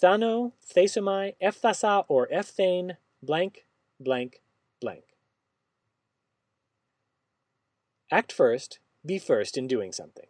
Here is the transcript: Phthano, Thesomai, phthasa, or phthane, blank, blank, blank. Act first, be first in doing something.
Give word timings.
Phthano, 0.00 0.52
Thesomai, 0.66 1.34
phthasa, 1.42 2.04
or 2.08 2.26
phthane, 2.28 2.96
blank, 3.22 3.66
blank, 3.98 4.40
blank. 4.80 5.04
Act 8.10 8.32
first, 8.32 8.78
be 9.04 9.18
first 9.18 9.58
in 9.58 9.66
doing 9.66 9.92
something. 9.92 10.29